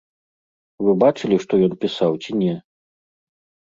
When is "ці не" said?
2.25-2.53